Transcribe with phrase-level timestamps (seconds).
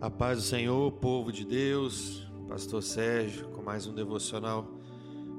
[0.00, 4.64] A paz do Senhor, povo de Deus, Pastor Sérgio, com mais um devocional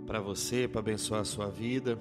[0.05, 1.97] para você, para abençoar a sua vida.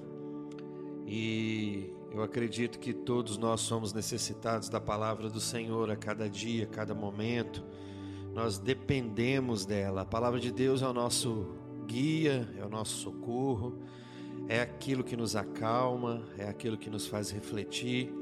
[1.07, 6.65] E eu acredito que todos nós somos necessitados da palavra do Senhor a cada dia,
[6.65, 7.63] a cada momento.
[8.33, 10.01] Nós dependemos dela.
[10.01, 11.55] A palavra de Deus é o nosso
[11.87, 13.79] guia, é o nosso socorro,
[14.49, 18.13] é aquilo que nos acalma, é aquilo que nos faz refletir.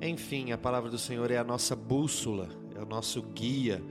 [0.00, 3.82] Enfim, a palavra do Senhor é a nossa bússola, o nosso guia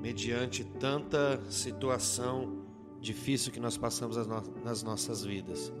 [0.00, 2.64] mediante tanta situação
[3.00, 4.16] difícil que nós passamos
[4.64, 5.72] nas nossas vidas.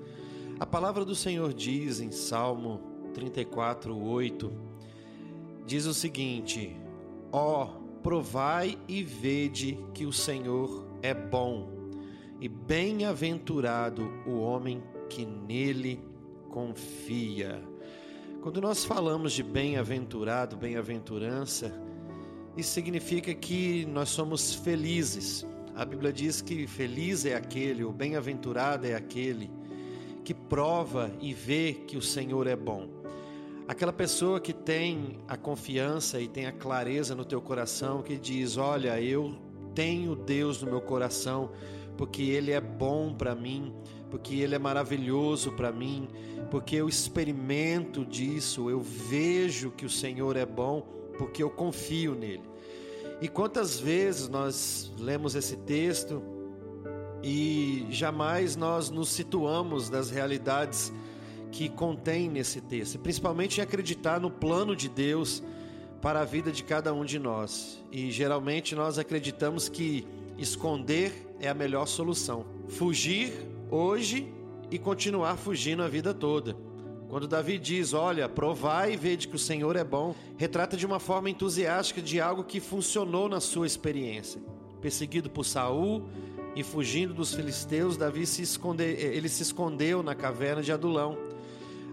[0.58, 2.80] A palavra do Senhor diz em Salmo
[3.12, 4.52] 34, 8:
[5.66, 6.76] diz o seguinte:
[7.32, 11.68] Ó, oh, provai e vede que o Senhor é bom,
[12.40, 16.02] e bem-aventurado o homem que nele
[16.50, 17.62] confia.
[18.40, 21.72] Quando nós falamos de bem-aventurado, bem-aventurança,
[22.56, 25.46] isso significa que nós somos felizes.
[25.74, 29.50] A Bíblia diz que feliz é aquele, o bem-aventurado é aquele
[30.24, 32.88] que prova e vê que o Senhor é bom.
[33.68, 38.56] Aquela pessoa que tem a confiança e tem a clareza no teu coração, que diz:
[38.56, 39.36] Olha, eu
[39.74, 41.50] tenho Deus no meu coração,
[41.96, 43.74] porque Ele é bom para mim,
[44.10, 46.08] porque Ele é maravilhoso para mim,
[46.50, 52.42] porque eu experimento disso, eu vejo que o Senhor é bom porque eu confio nele.
[53.20, 56.22] E quantas vezes nós lemos esse texto
[57.22, 60.92] e jamais nós nos situamos das realidades
[61.50, 65.42] que contém nesse texto, principalmente em acreditar no plano de Deus
[66.02, 67.82] para a vida de cada um de nós.
[67.90, 70.06] E geralmente nós acreditamos que
[70.36, 72.44] esconder é a melhor solução.
[72.68, 73.32] Fugir
[73.70, 74.32] hoje
[74.70, 76.56] e continuar fugindo a vida toda.
[77.08, 80.98] Quando Davi diz, olha, provai e vede que o Senhor é bom, retrata de uma
[80.98, 84.40] forma entusiástica de algo que funcionou na sua experiência.
[84.80, 86.02] Perseguido por Saul
[86.56, 91.16] e fugindo dos filisteus, Davi se esconde, ele se escondeu na caverna de Adulão.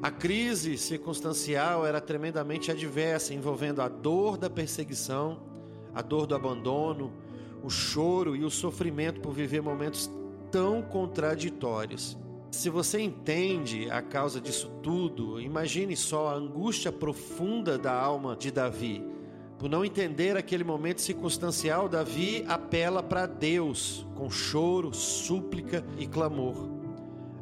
[0.02, 5.40] A crise circunstancial era tremendamente adversa, envolvendo a dor da perseguição,
[5.94, 7.14] a dor do abandono,
[7.64, 10.10] o choro e o sofrimento por viver momentos
[10.52, 12.18] tão contraditórios.
[12.54, 18.52] Se você entende a causa disso tudo, imagine só a angústia profunda da alma de
[18.52, 19.04] Davi.
[19.58, 26.70] Por não entender aquele momento circunstancial, Davi apela para Deus com choro, súplica e clamor.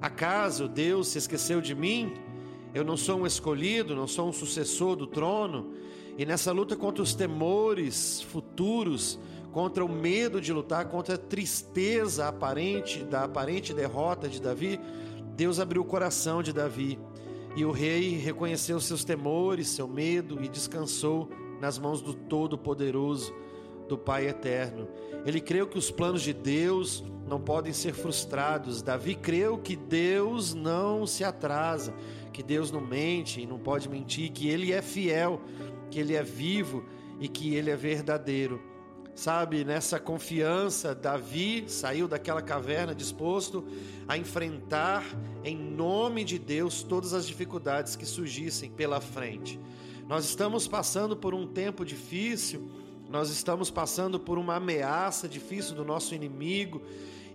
[0.01, 2.13] Acaso Deus se esqueceu de mim?
[2.73, 5.73] Eu não sou um escolhido, não sou um sucessor do trono.
[6.17, 9.19] E nessa luta contra os temores futuros,
[9.51, 14.79] contra o medo de lutar, contra a tristeza aparente da aparente derrota de Davi,
[15.35, 16.97] Deus abriu o coração de Davi
[17.55, 21.29] e o rei reconheceu seus temores, seu medo e descansou
[21.59, 23.33] nas mãos do Todo-Poderoso,
[23.87, 24.87] do Pai Eterno.
[25.25, 28.81] Ele creu que os planos de Deus não podem ser frustrados.
[28.81, 31.93] Davi creu que Deus não se atrasa,
[32.31, 35.41] que Deus não mente e não pode mentir, que Ele é fiel,
[35.89, 36.85] que Ele é vivo
[37.19, 38.70] e que Ele é verdadeiro.
[39.21, 43.63] Sabe, nessa confiança, Davi saiu daquela caverna disposto
[44.07, 45.05] a enfrentar,
[45.43, 49.59] em nome de Deus, todas as dificuldades que surgissem pela frente.
[50.07, 52.67] Nós estamos passando por um tempo difícil,
[53.11, 56.81] nós estamos passando por uma ameaça difícil do nosso inimigo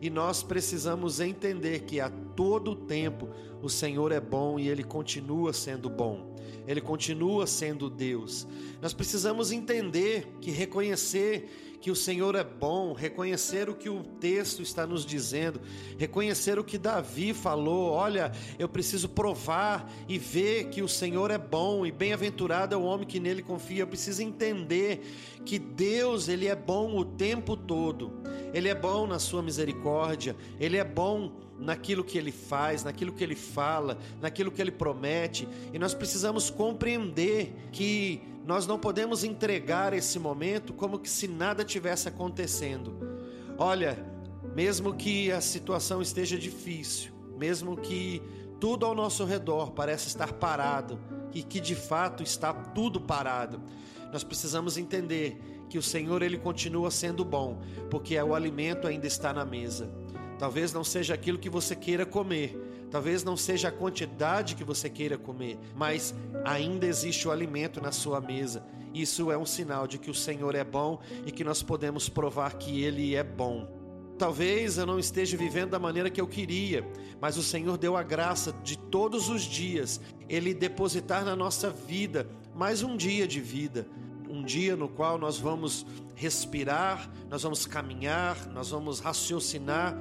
[0.00, 3.28] e nós precisamos entender que a todo tempo
[3.62, 6.34] o Senhor é bom e ele continua sendo bom.
[6.66, 8.46] Ele continua sendo Deus.
[8.80, 11.48] Nós precisamos entender que reconhecer
[11.80, 15.60] que o Senhor é bom, reconhecer o que o texto está nos dizendo,
[15.96, 17.92] reconhecer o que Davi falou.
[17.92, 22.82] Olha, eu preciso provar e ver que o Senhor é bom e bem-aventurado é o
[22.82, 23.82] homem que nele confia.
[23.82, 25.00] Eu preciso entender
[25.44, 28.12] que Deus, ele é bom o tempo todo.
[28.52, 33.24] Ele é bom na sua misericórdia, ele é bom naquilo que ele faz, naquilo que
[33.24, 39.92] ele fala, naquilo que ele promete, e nós precisamos compreender que nós não podemos entregar
[39.92, 42.96] esse momento como que se nada tivesse acontecendo.
[43.58, 43.98] Olha,
[44.54, 48.22] mesmo que a situação esteja difícil, mesmo que
[48.60, 50.98] tudo ao nosso redor pareça estar parado
[51.34, 53.60] e que de fato está tudo parado,
[54.12, 55.38] nós precisamos entender
[55.68, 57.60] que o Senhor ele continua sendo bom,
[57.90, 59.90] porque o alimento ainda está na mesa.
[60.38, 62.56] Talvez não seja aquilo que você queira comer,
[62.90, 67.90] talvez não seja a quantidade que você queira comer, mas ainda existe o alimento na
[67.90, 68.64] sua mesa.
[68.92, 72.54] Isso é um sinal de que o Senhor é bom e que nós podemos provar
[72.54, 73.68] que Ele é bom.
[74.18, 76.86] Talvez eu não esteja vivendo da maneira que eu queria,
[77.20, 82.26] mas o Senhor deu a graça de todos os dias Ele depositar na nossa vida
[82.54, 83.86] mais um dia de vida
[84.28, 89.96] um dia no qual nós vamos respirar, nós vamos caminhar, nós vamos raciocinar.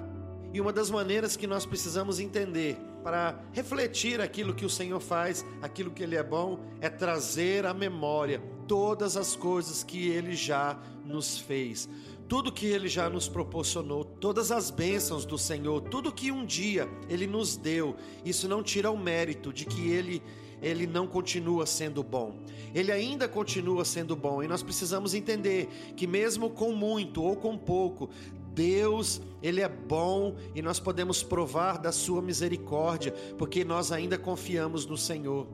[0.56, 5.44] E uma das maneiras que nós precisamos entender para refletir aquilo que o Senhor faz,
[5.62, 10.80] aquilo que Ele é bom, é trazer à memória todas as coisas que Ele já
[11.04, 11.90] nos fez
[12.28, 16.90] tudo que Ele já nos proporcionou, todas as bênçãos do Senhor, tudo que um dia
[17.08, 20.24] Ele nos deu, isso não tira o mérito de que Ele
[20.62, 22.40] ele não continua sendo bom.
[22.74, 27.56] Ele ainda continua sendo bom e nós precisamos entender que mesmo com muito ou com
[27.58, 28.10] pouco,
[28.56, 34.86] Deus, ele é bom e nós podemos provar da sua misericórdia, porque nós ainda confiamos
[34.86, 35.46] no Senhor.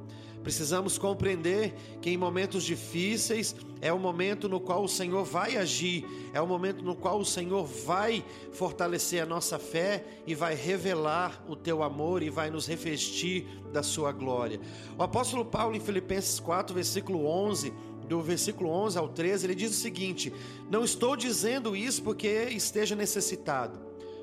[0.44, 6.04] Precisamos compreender que em momentos difíceis é o momento no qual o Senhor vai agir,
[6.34, 11.44] é o momento no qual o Senhor vai fortalecer a nossa fé e vai revelar
[11.48, 14.60] o teu amor e vai nos revestir da sua glória.
[14.98, 17.72] O apóstolo Paulo, em Filipenses 4, versículo 11,
[18.12, 20.34] do versículo 11 ao 13, ele diz o seguinte:
[20.70, 23.80] Não estou dizendo isso porque esteja necessitado,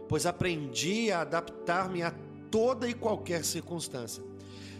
[0.07, 2.13] pois aprendi a adaptar-me a
[2.51, 4.23] toda e qualquer circunstância.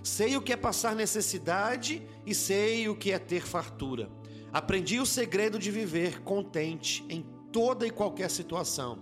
[0.03, 4.11] Sei o que é passar necessidade e sei o que é ter fartura.
[4.53, 8.99] Aprendi o segredo de viver contente em toda e qualquer situação.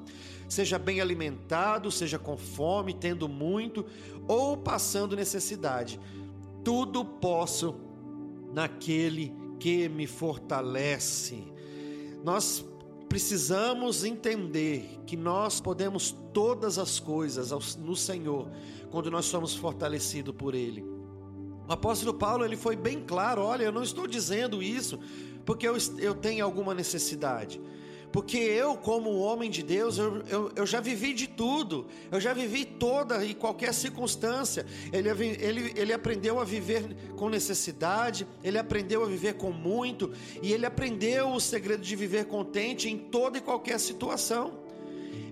[0.49, 3.85] Seja bem alimentado, seja com fome, tendo muito
[4.29, 5.99] ou passando necessidade.
[6.65, 7.75] Tudo posso
[8.53, 11.45] naquele que me fortalece.
[12.25, 12.65] Nós
[13.09, 18.51] precisamos entender que nós podemos todas as coisas no Senhor
[18.91, 20.85] quando nós somos fortalecidos por Ele.
[21.69, 24.99] O apóstolo Paulo ele foi bem claro: olha, eu não estou dizendo isso
[25.45, 27.61] porque eu, eu tenho alguma necessidade.
[28.13, 32.33] Porque eu, como homem de Deus, eu, eu, eu, já vivi de tudo, eu já
[32.33, 34.65] vivi toda e qualquer circunstância.
[34.93, 36.85] Ele, ele, ele aprendeu a viver
[37.17, 40.13] com necessidade, ele aprendeu a viver com muito,
[40.43, 44.67] e ele aprendeu o segredo de viver contente em toda e qualquer situação.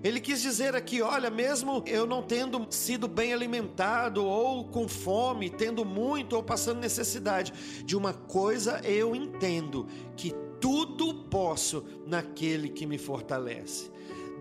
[0.05, 5.49] Ele quis dizer aqui: olha, mesmo eu não tendo sido bem alimentado, ou com fome,
[5.49, 7.51] tendo muito, ou passando necessidade,
[7.83, 13.91] de uma coisa eu entendo: que tudo posso naquele que me fortalece.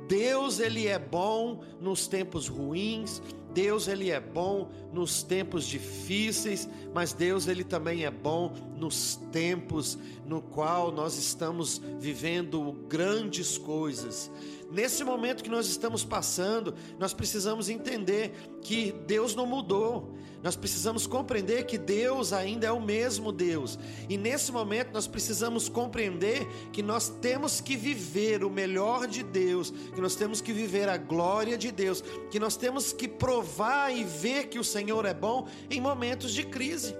[0.09, 3.23] Deus, Ele é bom nos tempos ruins,
[3.55, 9.97] Deus ele é bom nos tempos difíceis, mas Deus ele também é bom nos tempos
[10.27, 14.29] no qual nós estamos vivendo grandes coisas.
[14.71, 20.15] Nesse momento que nós estamos passando, nós precisamos entender que Deus não mudou.
[20.43, 23.79] Nós precisamos compreender que Deus ainda é o mesmo Deus.
[24.11, 29.71] E nesse momento nós precisamos compreender que nós temos que viver o melhor de Deus,
[29.95, 34.05] que nós temos que viver a glória de Deus, que nós temos que provar e
[34.05, 36.95] ver que o Senhor é bom em momentos de crise.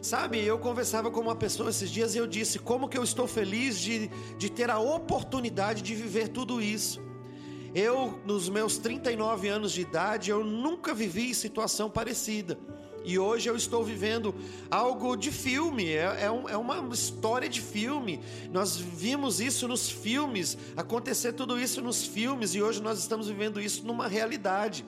[0.00, 3.26] Sabe, eu conversava com uma pessoa esses dias e eu disse como que eu estou
[3.26, 4.08] feliz de,
[4.38, 7.05] de ter a oportunidade de viver tudo isso.
[7.78, 12.58] Eu, nos meus 39 anos de idade, eu nunca vivi situação parecida.
[13.04, 14.34] E hoje eu estou vivendo
[14.70, 18.18] algo de filme, é, é, um, é, uma história de filme.
[18.50, 23.60] Nós vimos isso nos filmes, acontecer tudo isso nos filmes, e hoje nós estamos vivendo
[23.60, 24.82] isso numa realidade.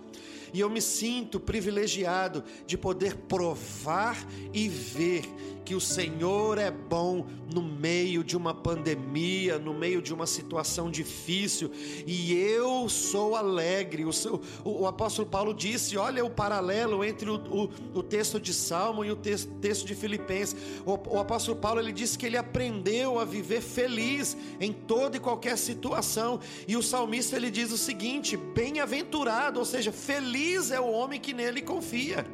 [0.55, 4.17] E eu me sinto privilegiado de poder provar
[4.51, 5.27] e ver
[5.63, 10.91] que o Senhor é bom no meio de uma pandemia, no meio de uma situação
[10.91, 11.71] difícil,
[12.07, 14.05] e eu sou alegre.
[14.05, 18.39] O, seu, o, o apóstolo Paulo disse: olha o paralelo entre o, o, o texto
[18.39, 20.57] de Salmo e o texto, texto de Filipenses.
[20.85, 25.21] O, o apóstolo Paulo ele disse que ele aprendeu a viver feliz em toda e
[25.21, 30.91] qualquer situação, e o salmista ele diz o seguinte: bem-aventurado, ou seja, feliz é o
[30.91, 32.27] homem que nele confia.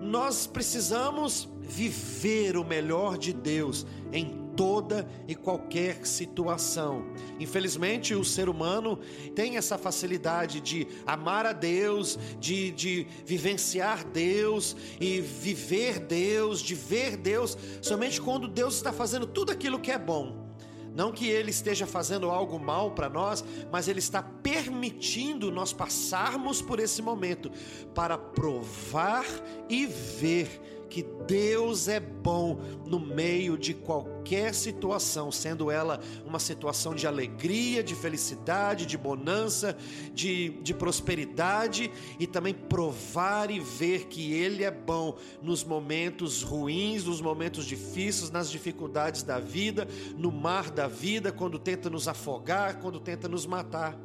[0.00, 7.06] Nós precisamos viver o melhor de Deus em toda e qualquer situação.
[7.38, 8.98] Infelizmente, o ser humano
[9.32, 16.74] tem essa facilidade de amar a Deus, de, de vivenciar Deus e viver Deus, de
[16.74, 20.48] ver Deus, somente quando Deus está fazendo tudo aquilo que é bom.
[20.92, 26.60] Não que Ele esteja fazendo algo mal para nós, mas Ele está permitindo nós passarmos
[26.60, 27.52] por esse momento
[27.94, 29.24] para provar
[29.68, 36.94] e ver que Deus é bom no meio de qualquer situação, sendo ela uma situação
[36.94, 39.76] de alegria, de felicidade, de bonança,
[40.12, 47.04] de, de prosperidade, e também provar e ver que Ele é bom nos momentos ruins,
[47.04, 52.80] nos momentos difíceis, nas dificuldades da vida, no mar da vida, quando tenta nos afogar,
[52.80, 53.98] quando tenta nos matar.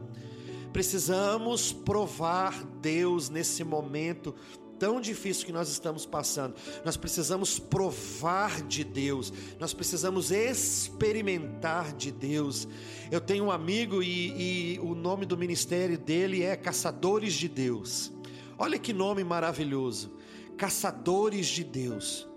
[0.74, 4.34] Precisamos provar Deus nesse momento
[4.80, 6.56] tão difícil que nós estamos passando.
[6.84, 12.68] Nós precisamos provar de Deus, nós precisamos experimentar de Deus.
[13.12, 18.12] Eu tenho um amigo e, e o nome do ministério dele é Caçadores de Deus.
[18.58, 20.12] Olha que nome maravilhoso!
[20.58, 22.28] Caçadores de Deus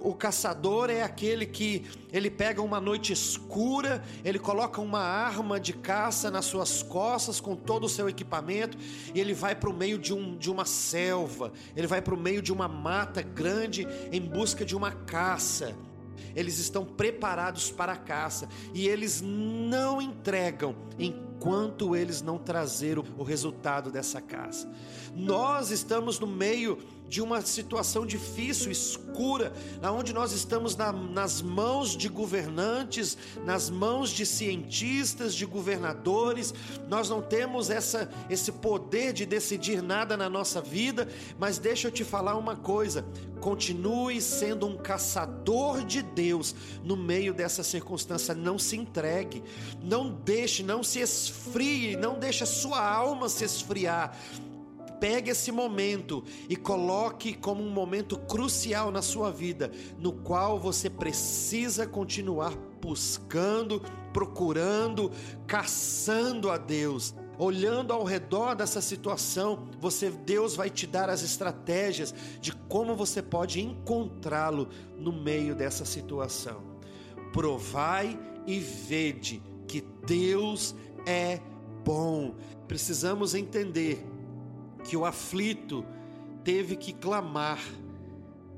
[0.00, 5.72] o caçador é aquele que ele pega uma noite escura, ele coloca uma arma de
[5.72, 8.78] caça nas suas costas com todo o seu equipamento
[9.14, 12.18] e ele vai para o meio de, um, de uma selva, ele vai para o
[12.18, 15.74] meio de uma mata grande em busca de uma caça.
[16.34, 23.22] Eles estão preparados para a caça e eles não entregam enquanto eles não trazerem o
[23.22, 24.70] resultado dessa caça.
[25.14, 26.78] Nós estamos no meio
[27.10, 29.52] de uma situação difícil, escura,
[29.82, 36.54] onde nós estamos na, nas mãos de governantes, nas mãos de cientistas, de governadores,
[36.88, 41.92] nós não temos essa, esse poder de decidir nada na nossa vida, mas deixa eu
[41.92, 43.04] te falar uma coisa:
[43.40, 49.42] continue sendo um caçador de Deus no meio dessa circunstância, não se entregue,
[49.82, 54.16] não deixe, não se esfrie, não deixe a sua alma se esfriar
[55.00, 60.90] pegue esse momento e coloque como um momento crucial na sua vida, no qual você
[60.90, 65.10] precisa continuar buscando, procurando,
[65.46, 67.14] caçando a Deus.
[67.38, 73.22] Olhando ao redor dessa situação, você Deus vai te dar as estratégias de como você
[73.22, 76.62] pode encontrá-lo no meio dessa situação.
[77.32, 80.74] Provai e vede que Deus
[81.06, 81.40] é
[81.82, 82.34] bom.
[82.68, 84.04] Precisamos entender
[84.90, 85.84] que o aflito
[86.42, 87.60] teve que clamar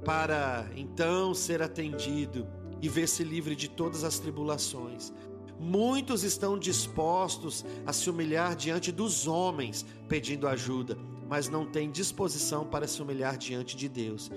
[0.03, 2.47] para então ser atendido
[2.81, 5.13] e ver-se livre de todas as tribulações.
[5.61, 10.97] Muitos estão dispostos a se humilhar diante dos homens pedindo ajuda,
[11.29, 14.31] mas não têm disposição para se humilhar diante de Deus.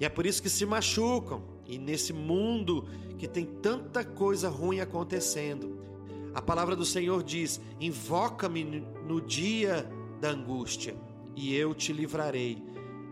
[0.00, 1.42] E é por isso que se machucam.
[1.66, 5.78] E nesse mundo que tem tanta coisa ruim acontecendo,
[6.34, 8.64] a palavra do Senhor diz: Invoca-me
[9.06, 9.86] no dia
[10.22, 10.96] da angústia
[11.36, 12.62] e eu te livrarei,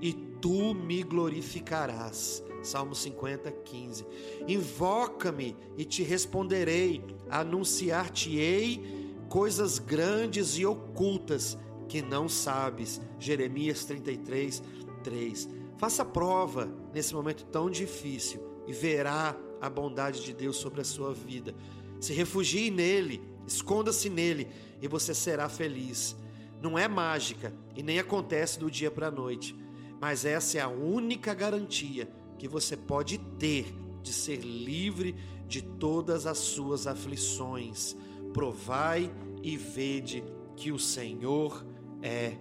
[0.00, 2.43] e tu me glorificarás.
[2.62, 4.07] Salmo 50, 15.
[4.47, 13.00] Invoca-me e te responderei, anunciar-te-ei coisas grandes e ocultas que não sabes.
[13.19, 14.62] Jeremias 33,
[15.02, 15.49] 3.
[15.76, 21.12] Faça prova nesse momento tão difícil e verá a bondade de Deus sobre a sua
[21.12, 21.55] vida.
[22.00, 24.49] Se refugie nele, esconda-se nele
[24.81, 26.17] e você será feliz.
[26.62, 29.52] Não é mágica e nem acontece do dia para a noite,
[30.00, 35.16] mas essa é a única garantia que você pode ter de ser livre
[35.49, 37.97] de todas as suas aflições.
[38.33, 40.23] Provai e vede
[40.54, 41.66] que o Senhor
[42.00, 42.37] é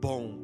[0.00, 0.38] bom.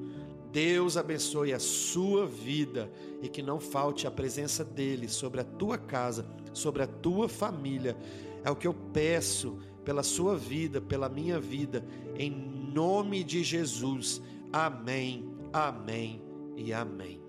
[0.52, 5.78] Deus abençoe a sua vida e que não falte a presença dele sobre a tua
[5.78, 7.96] casa, sobre a tua família.
[8.44, 11.82] É o que eu peço pela sua vida, pela minha vida,
[12.14, 12.30] em
[12.72, 14.22] nome de Jesus.
[14.52, 16.20] Amém, amém
[16.56, 17.21] e amém.